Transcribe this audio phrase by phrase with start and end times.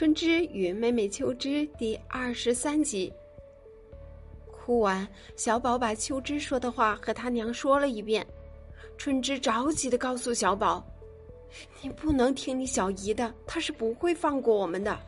[0.00, 3.12] 春之与妹妹秋之第二十三集。
[4.50, 5.06] 哭完，
[5.36, 8.26] 小宝把秋之说的话和他娘说了一遍。
[8.96, 10.82] 春之着急的告诉小宝
[11.82, 14.98] ：“你不能听你小姨的，她是不会放过我们的。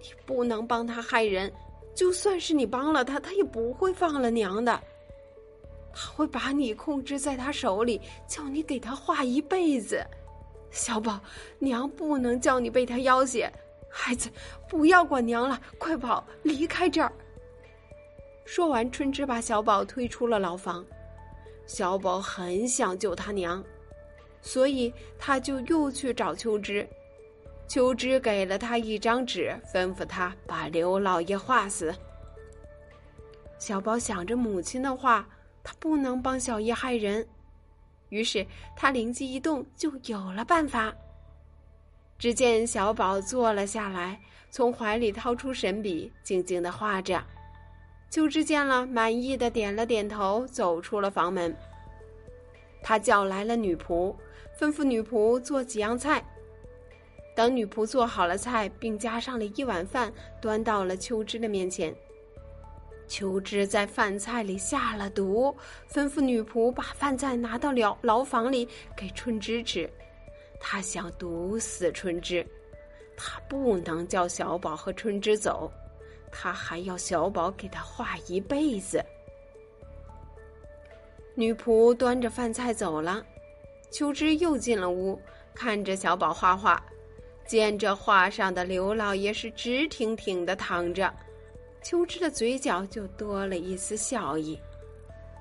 [0.00, 1.52] 你不能帮她害人，
[1.94, 4.82] 就算是你帮了她，她也不会放了娘的。
[5.94, 10.04] 他会把你控制在他手里，叫你给他画一辈子。
[10.72, 11.20] 小宝，
[11.60, 13.48] 娘不能叫你被他要挟。”
[13.98, 14.30] 孩子，
[14.68, 17.10] 不要管娘了，快跑，离开这儿！
[18.44, 20.84] 说完，春枝把小宝推出了牢房。
[21.64, 23.64] 小宝很想救他娘，
[24.42, 26.86] 所以他就又去找秋枝。
[27.66, 31.92] 秋枝给了他一张纸，吩咐他把刘老爷画死。
[33.58, 35.26] 小宝想着母亲的话，
[35.64, 37.26] 他不能帮小叶害人，
[38.10, 40.94] 于是他灵机一动，就有了办法。
[42.18, 47.22] 只见小宝坐了下来，从怀里掏出神笔，静静的画着。
[48.08, 51.54] 秋枝见了，满意的点了点头，走出了房门。
[52.82, 54.14] 他叫来了女仆，
[54.58, 56.24] 吩咐女仆做几样菜。
[57.34, 61.94] 等女仆做好了菜，并加上了一碗饭，端到了秋枝的面前。
[63.06, 65.54] 秋枝在饭菜里下了毒，
[65.92, 69.90] 吩咐女仆把饭菜拿到牢牢房里给春枝吃。
[70.60, 72.46] 他想毒死春枝，
[73.16, 75.70] 他不能叫小宝和春枝走，
[76.32, 79.04] 他还要小宝给他画一辈子。
[81.34, 83.24] 女仆端着饭菜走了，
[83.90, 85.20] 秋枝又进了屋，
[85.54, 86.82] 看着小宝画画，
[87.46, 91.12] 见这画上的刘老爷是直挺挺的躺着，
[91.82, 94.58] 秋枝的嘴角就多了一丝笑意。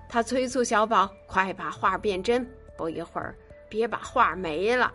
[0.08, 3.36] 他催促小宝快把画变真，不一会儿
[3.68, 4.94] 别把画没了。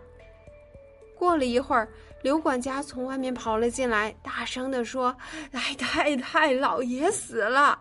[1.21, 1.87] 过了一会儿，
[2.23, 5.15] 刘管家从外面跑了进来，大声的说
[5.53, 7.79] ：“来太太，老爷死了。”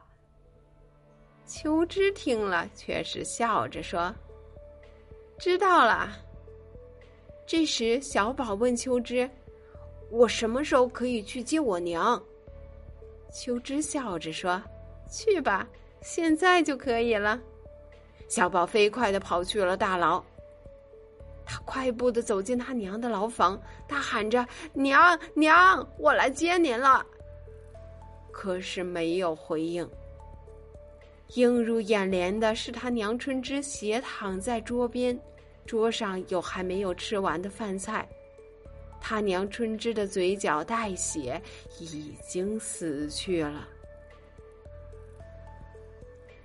[1.49, 4.15] 秋枝听了，却是笑着说
[5.41, 6.13] ：“知道了。”
[7.49, 9.29] 这时，小宝问秋枝
[10.13, 12.23] ：“我什么时候可以去接我娘？”
[13.33, 14.63] 秋枝笑着说
[15.11, 15.67] ：“去吧，
[16.03, 17.41] 现在就可以了。”
[18.29, 20.23] 小宝飞快的跑去了大牢。
[21.71, 24.45] 快步的走进他娘的牢房，大喊着
[24.75, 27.07] ：“娘娘，我来接您了。”
[28.33, 29.89] 可是没有回应。
[31.37, 35.17] 映入眼帘的是他娘春枝斜躺在桌边，
[35.65, 38.05] 桌上有还没有吃完的饭菜，
[39.01, 41.41] 他娘春枝的嘴角带血，
[41.79, 43.69] 已经死去了。